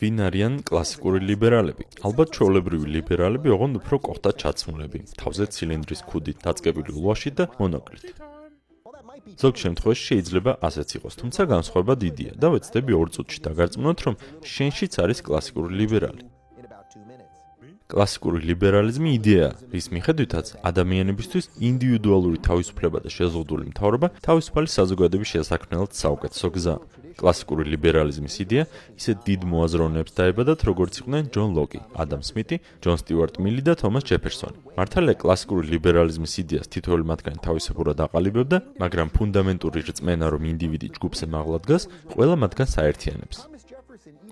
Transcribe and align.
ვინ 0.00 0.20
არიან 0.24 0.54
კლასიკური 0.64 1.20
ლიბერალები? 1.28 1.84
ალბათ 2.08 2.32
ჩვეულებრივი 2.32 2.86
ლიბერალები 2.96 3.52
ოღონდ 3.52 3.74
უფრო 3.80 3.96
ყოფდა 4.06 4.30
ჩაცმულები, 4.40 4.98
თავზე 5.20 5.44
ცილინდრის 5.52 6.02
ქუდით 6.08 6.38
დაწყებული 6.40 6.90
ულვაში 6.96 7.30
და 7.36 7.44
მონოკლით. 7.60 8.06
ზოგ 9.40 9.54
შემთხვევაში 9.60 10.04
შეიძლება 10.10 10.52
ასეც 10.64 10.88
იყოს, 10.96 11.14
თუმცა 11.20 11.42
განსხვავება 11.52 11.94
დიდია 12.00 12.32
და 12.40 12.46
ვეცდები 12.56 12.92
2 12.96 13.12
წუთში 13.14 13.38
დაგარწმუნოთ, 13.44 13.98
რომ 14.08 14.14
შენშიც 14.40 14.92
არის 15.04 15.18
კლასიკური 15.28 15.70
ლიბერალი. 15.80 16.24
კლასიკური 17.90 18.38
ლიბერალიზმი 18.46 19.10
იდეაა, 19.18 19.50
რის 19.74 19.86
მიხედვითაც 19.90 20.46
ადამიანებისთვის 20.70 21.50
ინდივიდუალური 21.58 22.38
თავისუფლება 22.46 23.02
და 23.02 23.10
შეზღუდული 23.10 23.64
მთავრობა 23.74 24.06
თავისუფალი 24.22 24.68
საზოგადოების 24.78 25.32
შესაქმნელად 25.34 25.90
საუკეთესო 25.98 26.48
გზაა. 26.54 26.80
კლასიკური 27.20 27.66
ლიბერალიზმის 27.68 28.36
იდეა 28.44 28.64
ისე 28.96 29.12
დიდ 29.26 29.44
მოაზროვნეებს 29.52 30.14
დაებადათ, 30.16 30.60
როგორც 30.70 30.92
იყვნენ 31.02 31.28
ჯონ 31.34 31.50
ლოკი, 31.58 31.80
ადამ 31.92 32.22
სმიტი, 32.24 32.56
ჯონ 32.80 32.96
სტიუარტ 33.02 33.34
მილი 33.44 33.62
და 33.68 33.74
თომას 33.76 34.06
ჯეფერსონი. 34.08 34.58
მართალია 34.78 35.20
კლასიკური 35.20 35.64
ლიბერალიზმის 35.74 36.34
იდეას 36.42 36.70
თითოეული 36.72 37.04
მათგანი 37.12 37.38
თავისებურად 37.44 37.98
აყალიბებდა, 38.06 38.58
მაგრამ 38.80 39.08
ფუნდამენტური 39.16 39.80
რწმენა, 39.90 40.26
რომ 40.32 40.42
ინდივიდი 40.54 40.88
ჯგუფზე 40.96 41.26
მაღლა 41.28 41.58
დგას, 41.64 41.82
ყველა 42.14 42.34
მათგანს 42.40 42.74
აერთიანებს. 42.80 43.59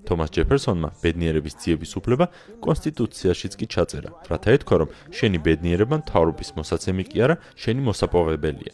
თომას 0.08 0.34
ჯეფერსონმა 0.36 0.88
ბედნიერების 1.04 1.58
ძიების 1.62 1.92
უფლება 2.00 2.26
კონსტიტუციაშიც 2.64 3.52
კი 3.60 3.66
ჩაწერა, 3.74 4.10
რათა 4.32 4.48
ეთქვა, 4.56 4.76
რომ 4.82 4.92
შენი 5.14 5.38
ბედნიერება 5.46 6.02
მთავრობის 6.02 6.54
მოსაცემი 6.58 7.04
კი 7.12 7.18
არა, 7.28 7.34
შენი 7.62 7.80
მოსაპოვებელია. 7.88 8.72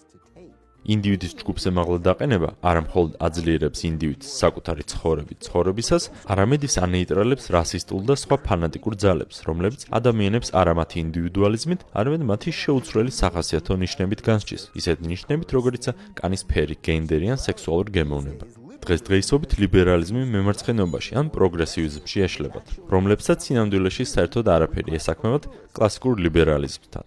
ინდივიდის 0.84 1.32
ჯგუფზე 1.40 1.70
მაღლა 1.76 1.98
დაყენება 2.04 2.48
არა 2.70 2.80
მხოლოდ 2.86 3.12
აძლიერებს 3.26 3.80
ინდივიდს 3.88 4.32
საკუთარი 4.40 4.84
ცხოვრების 4.92 5.38
ცხოვრებისას, 5.46 6.08
არამედ 6.32 6.66
ის 6.68 6.74
ანეიტრალებს 6.84 7.48
რასისტულ 7.56 8.02
და 8.08 8.14
სხვა 8.20 8.36
ფანატიკურ 8.48 8.94
ძალებს, 9.04 9.36
რომლებიც 9.48 9.80
ადამიანებს 9.98 10.52
არა 10.60 10.74
მათი 10.80 10.96
ინდივიდუალიზმით, 11.04 11.80
არამედ 12.00 12.22
მათი 12.30 12.50
შეუცვლელი 12.62 13.12
სახასიათო 13.20 13.72
ნიშნებით 13.84 14.20
განსჯის, 14.28 14.62
ისეთ 14.80 14.98
ნიშნებით, 15.08 15.48
როგორიცაა 15.56 15.96
კანის 16.20 16.42
ფერი, 16.52 16.76
გენდერი 16.84 17.32
ან 17.32 17.40
სექსუალური 17.40 17.90
გემოვნება. 17.96 18.63
დღესდღეობით 18.84 19.56
ლიბერალიზმი 19.62 20.22
მემარცხენეობაში 20.34 21.12
ან 21.20 21.26
პროგრესივიზმში 21.34 22.18
ეშლებათ, 22.26 22.66
რომლებსაც 22.92 23.38
სინამდვილეში 23.48 24.04
საერთოდ 24.12 24.46
არაფერი 24.54 24.96
ესაქმებათ 25.00 25.44
კლასიკურ 25.76 26.14
ლიბერალიზმთან. 26.26 27.04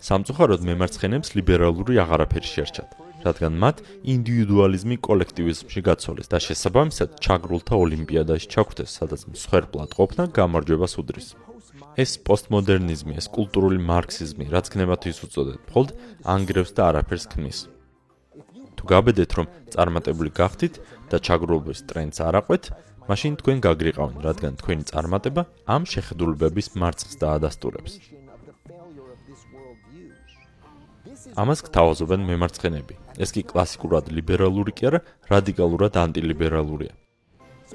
სამწუხაროდ 0.00 0.62
მემარცხენეებს 0.64 1.34
ლიბერალური 1.36 2.00
აღარაფერი 2.00 2.48
შეერჩათ, 2.48 2.90
რადგან 3.24 3.52
მათ 3.60 3.76
ინდივიდუალიზმი 4.14 4.96
კოლექტივიზმში 5.04 5.80
გაცოლეს 5.84 6.32
და 6.32 6.38
შესაბამისად 6.40 7.20
ჩაგრულთა 7.20 7.74
ოლიმპიადაში 7.84 8.48
ჩაგვდეს, 8.54 8.90
სადაც 8.96 9.20
მსხვერპლად 9.28 9.90
ყოფნა 9.98 10.24
გამარჯვებას 10.32 10.94
უდრის. 11.04 11.28
ეს 12.00 12.16
პოსტმოდერნიზმი, 12.24 13.12
ეს 13.20 13.26
კულტურული 13.28 13.78
მარქსიზმი, 13.84 14.44
რაც 14.54 14.66
ქნებათვის 14.72 15.18
უწოდეთ, 15.26 15.58
მხოლოდ 15.68 15.90
ანგრევს 16.24 16.72
და 16.76 16.82
არაფერს 16.90 17.26
ქმნის. 17.34 17.58
თუ 18.80 18.88
გაბედეთ 18.88 19.30
რომ 19.36 19.46
წარმატებული 19.76 20.30
გახდით 20.40 20.74
და 21.12 21.16
ჩაგრულობის 21.20 21.84
ტრენდს 21.90 22.18
არ 22.24 22.34
აყვეთ, 22.40 22.64
მაშინ 23.10 23.32
თქვენ 23.40 23.58
გაგრიყავენ, 23.66 24.18
რადგან 24.24 24.52
თქვენი 24.56 24.84
წარმატება 24.90 25.42
ამ 25.68 25.82
შეხედულებების 25.92 26.66
მარცხს 26.80 27.14
დაადასტურებს. 27.20 27.92
ამას 31.36 31.60
გთავაზობენ 31.66 32.20
მემარცხენეები. 32.30 32.94
ეს 33.20 33.30
კი 33.36 33.42
კლასიკურად 33.52 34.08
ლიბერალური 34.08 34.72
კი 34.72 34.88
არა, 34.88 35.00
რადიკალურად 35.28 35.92
ანტილიბერალურია. 36.00 36.92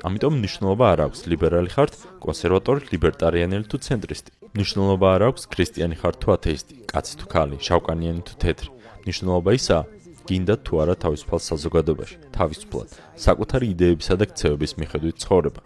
ამიტომ 0.08 0.34
მნიშვნელობა 0.42 0.86
არ 0.94 1.00
აქვს 1.06 1.19
ლიბერალი 1.31 1.69
ხართ, 1.75 1.94
კონსერვატორი, 2.25 2.81
ლიბერტარიანელი 2.94 3.66
თუ 3.69 3.78
ცენტრისტი. 3.86 4.31
მნიშვნელობა 4.56 5.08
არ 5.16 5.22
აქვს 5.30 5.44
ქრისტიანი 5.53 5.96
ხართ 6.01 6.16
თუ 6.19 6.28
ათეისტი, 6.35 6.75
კაცი 6.90 7.13
თუ 7.19 7.25
ქალი, 7.31 7.56
შავკანიანი 7.68 8.22
თუ 8.28 8.34
თეთრი. 8.41 8.69
მნიშვნელობა 9.06 9.50
ისაა, 9.59 9.84
გინდა 10.25 10.56
თუ 10.66 10.74
არა 10.81 10.96
თავისუფალ 11.06 11.40
საზოგადოებაში, 11.46 12.18
თავისუფლად, 12.34 12.90
საკუთარი 13.25 13.66
იდეებისა 13.75 14.16
და 14.18 14.25
ქცევების 14.31 14.72
მიხედვით 14.81 15.16
ცხოვრება. 15.22 15.62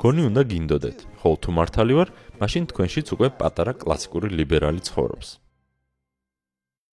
გონი 0.00 0.22
უნდა 0.30 0.42
გინდოდეთ, 0.52 0.98
ხოლო 1.20 1.36
თუ 1.42 1.50
მართალი 1.58 1.94
ვარ, 1.98 2.08
მაშინ 2.40 2.64
თქვენშიც 2.70 3.06
უკვე 3.14 3.28
პატარა 3.40 3.72
კლასიკური 3.82 4.28
ლიბერალი 4.38 4.80
ცხოვრობს. 4.88 5.28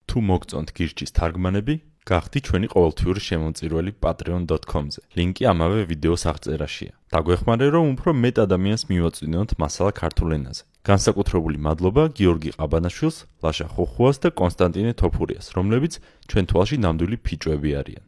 თუ 0.10 0.18
მოგწონთ 0.30 0.70
გირჩის 0.76 1.12
თარგმანები, 1.18 1.76
გახდი 2.06 2.40
ჩვენი 2.46 2.68
ყოველთვიური 2.70 3.22
შემომწირველი 3.28 3.92
patreon.com-ზე. 4.06 5.02
ლინკი 5.18 5.44
ამავე 5.50 5.80
ვიდეოს 5.90 6.24
აღწერაშია. 6.32 6.94
დაგვეხმარე 7.10 7.68
რომ 7.74 7.86
უფრო 7.98 8.10
მეტ 8.14 8.36
ადამიანს 8.46 8.84
მივაწვინოთ 8.94 9.50
მასალა 9.58 9.92
ქართულ 10.02 10.30
ენაზე. 10.38 10.64
განსაკუთრებული 10.86 11.58
მადლობა 11.66 12.04
გიორგი 12.14 12.52
ყაბანაშვილს, 12.62 13.18
ლაშა 13.42 13.68
ხოხუას 13.74 14.18
და 14.22 14.30
კონსტანტინე 14.38 14.92
თოფურიას, 15.02 15.48
რომლებიც 15.58 15.94
ჩვენ 16.30 16.46
თვალში 16.46 16.78
ნამდვილი 16.86 17.18
ფიჭვები 17.26 17.70
არიან. 17.82 18.06